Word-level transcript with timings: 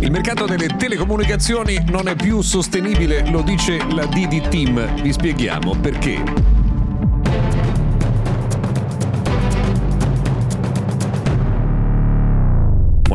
Il 0.00 0.10
mercato 0.10 0.46
delle 0.46 0.66
telecomunicazioni 0.76 1.84
non 1.88 2.08
è 2.08 2.16
più 2.16 2.40
sostenibile, 2.40 3.28
lo 3.30 3.42
dice 3.42 3.78
la 3.92 4.06
DD 4.06 4.48
Team. 4.48 5.02
Vi 5.02 5.12
spieghiamo 5.12 5.76
perché. 5.80 6.59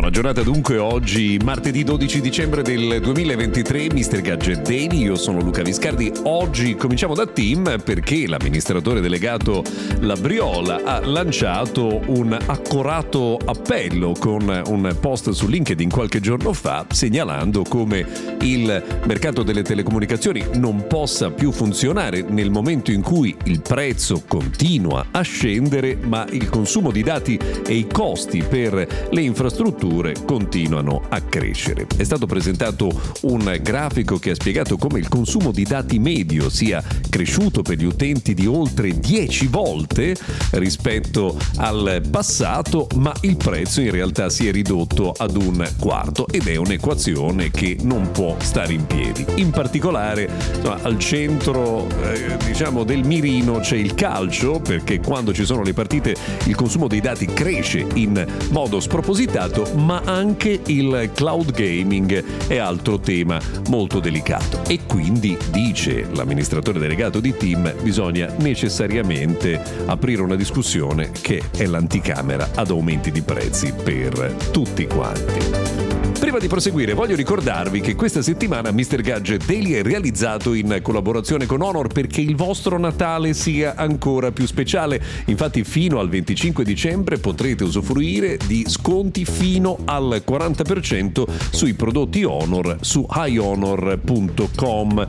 Buona 0.05 0.21
giornata 0.21 0.47
dunque, 0.47 0.77
oggi 0.77 1.39
martedì 1.43 1.83
12 1.83 2.21
dicembre 2.21 2.61
del 2.61 2.99
2023, 3.01 3.87
Mr. 3.91 4.21
Gadget 4.21 4.61
Daily, 4.61 5.01
io 5.01 5.15
sono 5.15 5.39
Luca 5.39 5.63
Viscardi. 5.63 6.11
Oggi 6.25 6.75
cominciamo 6.75 7.15
da 7.15 7.25
Team 7.25 7.81
perché 7.83 8.27
l'amministratore 8.27 9.01
delegato 9.01 9.63
Labriola 10.01 10.83
ha 10.83 10.99
lanciato 11.03 12.01
un 12.05 12.37
accorato 12.45 13.39
appello 13.43 14.13
con 14.19 14.61
un 14.67 14.95
post 15.01 15.31
su 15.31 15.47
LinkedIn 15.47 15.89
qualche 15.89 16.19
giorno 16.19 16.53
fa 16.53 16.85
segnalando 16.87 17.63
come 17.63 18.05
il 18.41 19.01
mercato 19.05 19.41
delle 19.41 19.63
telecomunicazioni 19.63 20.45
non 20.53 20.85
possa 20.85 21.31
più 21.31 21.51
funzionare 21.51 22.21
nel 22.21 22.51
momento 22.51 22.91
in 22.91 23.01
cui 23.01 23.35
il 23.45 23.61
prezzo 23.61 24.21
continua 24.27 25.07
a 25.09 25.21
scendere 25.21 25.97
ma 25.99 26.27
il 26.29 26.47
consumo 26.47 26.91
di 26.91 27.01
dati 27.01 27.39
e 27.65 27.73
i 27.73 27.87
costi 27.91 28.43
per 28.47 29.07
le 29.09 29.21
infrastrutture 29.21 29.94
continuano 30.25 31.03
a 31.07 31.21
crescere. 31.21 31.87
È 31.95 32.03
stato 32.03 32.25
presentato 32.25 32.91
un 33.21 33.57
grafico 33.61 34.17
che 34.17 34.31
ha 34.31 34.35
spiegato 34.35 34.77
come 34.77 34.99
il 34.99 35.07
consumo 35.07 35.51
di 35.51 35.63
dati 35.63 35.99
medio 35.99 36.49
sia 36.49 36.83
cresciuto 37.09 37.61
per 37.61 37.77
gli 37.77 37.85
utenti 37.85 38.33
di 38.33 38.45
oltre 38.45 38.99
10 38.99 39.47
volte 39.47 40.15
rispetto 40.51 41.37
al 41.57 42.01
passato, 42.09 42.87
ma 42.95 43.13
il 43.21 43.37
prezzo 43.37 43.79
in 43.79 43.91
realtà 43.91 44.29
si 44.29 44.47
è 44.47 44.51
ridotto 44.51 45.13
ad 45.15 45.37
un 45.37 45.65
quarto 45.79 46.27
ed 46.27 46.47
è 46.47 46.57
un'equazione 46.57 47.49
che 47.51 47.77
non 47.81 48.11
può 48.11 48.35
stare 48.39 48.73
in 48.73 48.85
piedi. 48.85 49.25
In 49.35 49.51
particolare 49.51 50.29
insomma, 50.55 50.79
al 50.81 50.99
centro 50.99 51.87
eh, 52.01 52.35
diciamo, 52.45 52.83
del 52.83 53.05
mirino 53.05 53.59
c'è 53.59 53.77
il 53.77 53.93
calcio 53.93 54.59
perché 54.59 54.99
quando 54.99 55.33
ci 55.33 55.45
sono 55.45 55.63
le 55.63 55.73
partite 55.73 56.15
il 56.45 56.55
consumo 56.55 56.87
dei 56.87 56.99
dati 56.99 57.25
cresce 57.27 57.85
in 57.93 58.25
modo 58.49 58.79
spropositato 58.79 59.71
ma 59.75 60.01
anche 60.05 60.59
il 60.65 61.11
cloud 61.13 61.51
gaming 61.51 62.47
è 62.47 62.57
altro 62.57 62.99
tema 62.99 63.39
molto 63.69 63.99
delicato. 63.99 64.61
E 64.67 64.81
quindi, 64.85 65.37
dice 65.51 66.07
l'amministratore 66.13 66.79
delegato 66.79 67.19
di 67.19 67.35
Team, 67.35 67.73
bisogna 67.81 68.33
necessariamente 68.39 69.61
aprire 69.85 70.21
una 70.21 70.35
discussione 70.35 71.11
che 71.21 71.41
è 71.55 71.65
l'anticamera 71.65 72.49
ad 72.55 72.69
aumenti 72.69 73.11
di 73.11 73.21
prezzi 73.21 73.73
per 73.73 74.35
tutti 74.51 74.85
quanti. 74.87 75.94
Prima 76.19 76.39
di 76.39 76.47
proseguire 76.47 76.93
voglio 76.93 77.15
ricordarvi 77.15 77.81
che 77.81 77.95
questa 77.95 78.21
settimana 78.21 78.71
Mr. 78.71 79.01
Gadget 79.01 79.45
Daily 79.45 79.73
è 79.73 79.83
realizzato 79.83 80.53
in 80.53 80.79
collaborazione 80.81 81.45
con 81.45 81.61
Honor 81.61 81.87
perché 81.87 82.21
il 82.21 82.35
vostro 82.35 82.79
Natale 82.79 83.33
sia 83.33 83.75
ancora 83.75 84.31
più 84.31 84.45
speciale. 84.47 85.01
Infatti 85.25 85.63
fino 85.63 85.99
al 85.99 86.09
25 86.09 86.63
dicembre 86.63 87.17
potrete 87.19 87.63
usufruire 87.63 88.37
di 88.47 88.65
sconti 88.67 89.25
fino 89.25 89.77
al 89.85 90.23
40% 90.25 91.23
sui 91.51 91.73
prodotti 91.73 92.23
Honor 92.23 92.77
su 92.81 93.05
highhonor.com. 93.09 95.07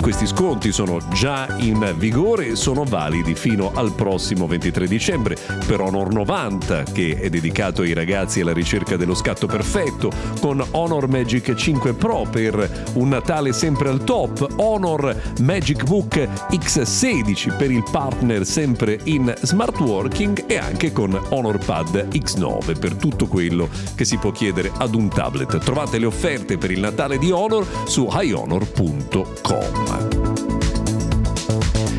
questi 0.00 0.26
sconti 0.26 0.70
sono 0.70 0.98
già 1.12 1.56
in 1.60 1.94
vigore 1.98 2.48
e 2.48 2.56
sono 2.56 2.84
validi 2.84 3.34
fino 3.34 3.72
al 3.74 3.92
prossimo 3.94 4.46
23 4.46 4.86
dicembre. 4.86 5.36
Per 5.66 5.80
Honor 5.80 6.12
90 6.12 6.84
che 6.92 7.18
è 7.20 7.28
dedicato 7.28 7.82
ai 7.82 7.94
ragazzi 7.94 8.40
alla 8.40 8.52
ricerca 8.52 8.96
dello 8.96 9.14
scatto 9.14 9.46
perfetto, 9.46 10.10
con 10.40 10.64
Honor 10.72 11.08
Magic 11.08 11.54
5 11.54 11.92
Pro 11.94 12.26
per 12.30 12.84
un 12.94 13.08
Natale 13.08 13.52
sempre 13.52 13.88
al 13.88 14.04
top, 14.04 14.54
Honor 14.56 15.14
Magic 15.40 15.84
Book 15.84 16.16
X16 16.50 17.56
per 17.56 17.70
il 17.70 17.84
partner 17.90 18.44
sempre 18.44 18.98
in 19.04 19.32
smart 19.42 19.78
working 19.80 20.44
e 20.46 20.56
anche 20.56 20.92
con 20.92 21.18
Honor 21.30 21.58
Pad 21.64 22.08
X9 22.12 22.78
per 22.78 22.94
tutto 22.94 23.26
quello 23.26 23.68
che 23.94 24.04
si 24.04 24.16
può 24.16 24.30
chiedere 24.30 24.70
ad 24.76 24.94
un 24.94 25.08
tablet. 25.08 25.58
Trovate 25.58 25.98
le 25.98 26.06
offerte 26.06 26.58
per 26.58 26.70
il 26.70 26.80
Natale 26.80 27.18
di 27.18 27.30
Honor 27.30 27.66
su 27.86 28.08
highhonor.com. 28.10 30.35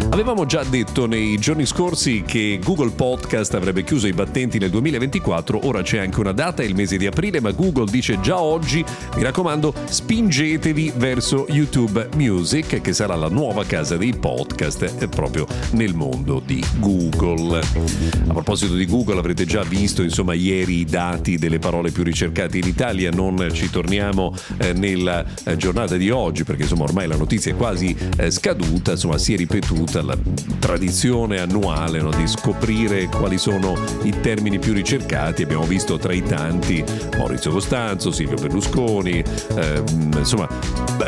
Avevamo 0.10 0.46
già 0.46 0.64
detto 0.64 1.06
nei 1.06 1.38
giorni 1.38 1.66
scorsi 1.66 2.24
che 2.26 2.60
Google 2.64 2.92
Podcast 2.92 3.54
avrebbe 3.54 3.84
chiuso 3.84 4.08
i 4.08 4.14
battenti 4.14 4.58
nel 4.58 4.70
2024, 4.70 5.68
ora 5.68 5.82
c'è 5.82 6.00
anche 6.00 6.20
una 6.20 6.32
data, 6.32 6.64
il 6.64 6.76
mese 6.76 6.98
di 6.98 7.06
aprile, 7.06 7.42
ma 7.42 7.52
Google 7.52 7.86
dice 7.92 8.20
già 8.22 8.40
oggi, 8.40 8.84
mi 9.16 9.22
raccomando, 9.22 9.74
spingetevi 9.86 10.94
verso 10.96 11.46
YouTube 11.50 12.10
Music, 12.16 12.82
che 12.82 12.94
sarà 12.94 13.16
la 13.16 13.28
nuova 13.28 13.66
casa 13.66 13.98
dei 13.98 14.16
podcast 14.16 14.96
eh, 14.98 15.08
proprio 15.08 15.46
nel 15.72 15.94
mondo 15.94 16.42
di 16.44 16.64
Google. 16.80 17.60
A 17.60 18.34
proposito 18.34 18.74
di 18.74 18.86
Google, 18.86 19.20
avrete 19.20 19.46
già 19.46 19.64
visto 19.64 20.02
insomma 20.02 20.34
ieri 20.34 20.80
i 20.80 20.86
dati 20.86 21.38
delle 21.38 21.60
parole 21.60 21.92
più 21.92 22.04
ricercate 22.04 22.58
in 22.58 22.66
Italia, 22.66 23.12
non 23.12 23.50
ci 23.52 23.70
torniamo 23.70 24.34
eh, 24.58 24.74
nella 24.74 25.24
eh, 25.44 25.58
giornata 25.58 25.96
di 25.96 26.10
oggi 26.10 26.44
perché 26.44 26.64
insomma 26.64 26.86
ormai 26.86 27.08
la 27.08 27.18
notizia 27.18 27.52
è 27.52 27.56
quasi 27.56 27.96
eh, 28.18 28.32
scaduta, 28.32 28.92
insomma 28.92 29.18
si 29.18 29.34
è 29.34 29.38
ripetuta 29.38 29.97
la 30.02 30.18
tradizione 30.60 31.40
annuale 31.40 32.02
no, 32.02 32.10
di 32.12 32.28
scoprire 32.28 33.08
quali 33.08 33.38
sono 33.38 33.76
i 34.04 34.14
termini 34.22 34.60
più 34.60 34.74
ricercati. 34.74 35.44
Abbiamo 35.44 35.66
visto 35.66 35.98
tra 35.98 36.14
i 36.14 36.24
tanti 36.24 36.84
Maurizio 37.18 37.52
Costanzo, 37.52 38.12
Silvio 38.12 38.38
Berlusconi, 38.38 39.24
ehm, 39.56 40.12
insomma 40.18 40.48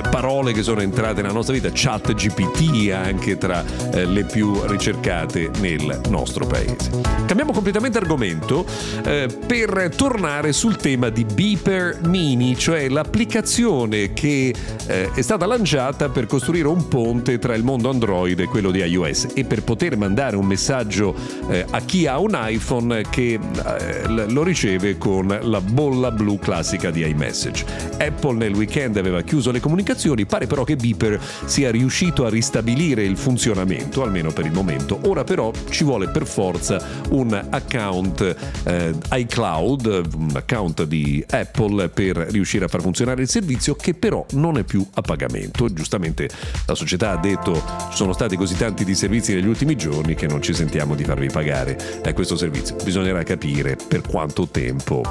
parole 0.09 0.53
che 0.53 0.63
sono 0.63 0.81
entrate 0.81 1.22
nella 1.22 1.33
nostra 1.33 1.53
vita, 1.53 1.69
chat 1.73 2.13
GPT 2.13 2.91
anche 2.91 3.38
tra 3.38 3.63
eh, 3.91 4.05
le 4.05 4.23
più 4.25 4.59
ricercate 4.66 5.49
nel 5.59 6.01
nostro 6.09 6.45
paese. 6.45 6.89
Cambiamo 7.25 7.51
completamente 7.51 7.97
argomento 7.97 8.66
eh, 9.05 9.28
per 9.45 9.91
tornare 9.95 10.51
sul 10.51 10.75
tema 10.78 11.09
di 11.09 11.23
Beeper 11.23 11.99
Mini, 12.03 12.57
cioè 12.57 12.89
l'applicazione 12.89 14.13
che 14.13 14.53
eh, 14.88 15.11
è 15.13 15.22
stata 15.22 15.45
lanciata 15.45 16.09
per 16.09 16.25
costruire 16.25 16.67
un 16.67 16.88
ponte 16.88 17.38
tra 17.39 17.53
il 17.53 17.63
mondo 17.63 17.89
Android 17.89 18.39
e 18.39 18.45
quello 18.45 18.72
di 18.72 18.78
iOS 18.85 19.28
e 19.34 19.44
per 19.45 19.63
poter 19.63 19.97
mandare 19.97 20.35
un 20.35 20.45
messaggio 20.45 21.16
eh, 21.50 21.66
a 21.69 21.79
chi 21.81 22.07
ha 22.07 22.19
un 22.19 22.38
iPhone 22.40 23.03
che 23.09 23.40
eh, 23.40 24.07
lo 24.07 24.44
riceve 24.44 24.97
con 24.97 25.28
la 25.41 25.62
bolla 25.62 26.12
blu 26.12 26.38
classica 26.40 26.90
di 26.91 27.07
iMessage. 27.07 27.66
Apple 28.00 28.35
nel 28.35 28.53
weekend 28.53 28.97
aveva 28.97 29.22
chiuso 29.22 29.51
le 29.51 29.59
comunicazioni, 29.59 30.25
pare 30.25 30.47
però 30.47 30.63
che 30.63 30.75
Beeper 30.75 31.19
sia 31.45 31.72
riuscito 31.72 32.25
a 32.25 32.29
ristabilire 32.29 33.03
il 33.03 33.17
funzionamento, 33.17 34.03
almeno 34.03 34.31
per 34.31 34.45
il 34.45 34.51
momento. 34.51 35.00
Ora 35.03 35.23
però 35.23 35.51
ci 35.69 35.84
vuole 35.84 36.09
per 36.09 36.25
forza 36.25 36.81
un 37.09 37.34
account 37.50 38.35
eh, 38.63 38.94
iCloud, 39.11 40.09
un 40.16 40.31
account 40.34 40.84
di 40.84 41.23
Apple 41.29 41.90
per 41.90 42.16
riuscire 42.29 42.66
a 42.66 42.67
far 42.67 42.81
funzionare 42.81 43.22
il 43.22 43.29
servizio 43.29 43.76
che 43.76 43.93
però 43.93 44.26
non 44.31 44.58
è 44.58 44.64
più 44.64 44.85
a 44.93 45.02
pagamento. 45.02 45.72
Giustamente 45.72 46.29
la 46.66 46.76
società 46.76 47.11
ha 47.11 47.17
detto 47.17 47.53
ci 47.90 47.97
sono 47.97 48.14
stati 48.14 48.35
così 48.35 48.55
tanti 48.55 48.68
tanti 48.69 48.85
di 48.85 48.93
servizi 48.93 49.33
negli 49.33 49.47
ultimi 49.47 49.75
giorni 49.75 50.13
che 50.13 50.27
non 50.27 50.43
ci 50.43 50.53
sentiamo 50.53 50.93
di 50.93 51.03
farvi 51.03 51.27
pagare 51.27 51.75
eh, 52.03 52.13
questo 52.13 52.35
servizio. 52.35 52.75
Bisognerà 52.83 53.23
capire 53.23 53.75
per 53.75 54.01
quanto 54.01 54.47
tempo 54.47 55.01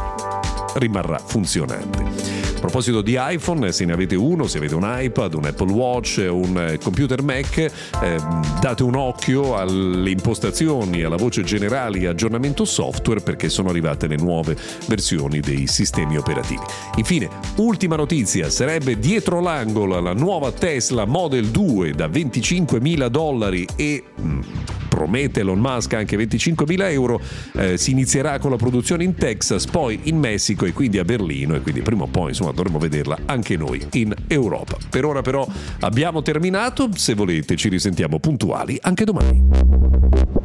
rimarrà 0.75 1.19
funzionante. 1.19 2.48
A 2.59 2.61
proposito 2.61 3.03
di 3.03 3.17
iPhone, 3.17 3.71
se 3.71 3.85
ne 3.85 3.93
avete 3.93 4.17
uno, 4.17 4.49
se 4.49 4.59
avete 4.59 4.75
un 4.75 4.83
iPad, 4.85 5.35
un 5.35 5.45
Apple 5.45 5.71
Watch, 5.71 6.27
un 6.29 6.59
eh, 6.59 6.79
computer 6.79 7.23
Mac, 7.23 7.57
eh, 7.57 7.71
date 8.61 8.83
un 8.83 8.97
occhio 8.97 9.57
alle 9.57 10.11
impostazioni, 10.11 11.05
alla 11.05 11.15
voce 11.15 11.45
generale 11.45 12.09
aggiornamento 12.09 12.65
software 12.65 13.21
perché 13.21 13.49
sono 13.49 13.69
arrivate 13.69 14.09
le 14.09 14.17
nuove 14.17 14.57
versioni 14.89 15.39
dei 15.39 15.69
sistemi 15.69 16.17
operativi. 16.17 16.63
Infine, 16.97 17.29
ultima 17.59 17.95
notizia, 17.95 18.51
sarebbe 18.51 18.99
dietro 18.99 19.41
l'angolo 19.41 20.01
la 20.01 20.13
nuova 20.13 20.51
Tesla 20.51 21.05
Model 21.05 21.47
2 21.51 21.93
da 21.93 22.09
25.000 22.09 23.07
dollari 23.07 23.69
e... 23.77 24.03
Mm, 24.21 24.41
promette 24.99 25.41
Elon 25.41 25.61
Musk 25.61 25.95
anche 25.95 26.17
25.000 26.17 26.91
euro, 26.91 27.21
eh, 27.55 27.79
si 27.79 27.93
inizierà 27.93 28.41
con 28.41 28.51
la 28.51 28.57
produzione 28.57 29.05
in 29.05 29.15
Texas, 29.15 29.67
poi 29.67 30.01
in 30.05 30.19
Messico 30.19 30.65
e 30.65 30.73
quindi 30.73 30.99
a 30.99 31.05
Berlino 31.05 31.55
e 31.55 31.61
quindi 31.61 31.83
prima 31.83 32.03
o 32.03 32.09
poi 32.09 32.31
insomma 32.31 32.51
dovremo 32.51 32.81
vederla 32.81 33.17
anche 33.27 33.57
noi 33.57 33.87
in 33.93 34.13
Europa. 34.27 34.77
Per 34.91 35.05
ora 35.05 35.23
però 35.23 35.47
abbiamo 35.81 36.21
terminato, 36.23 36.89
se 36.95 37.15
volete 37.15 37.55
ci 37.55 37.69
risentiamo 37.69 38.19
puntuali 38.19 38.77
anche 38.83 39.05
domani. 39.05 40.38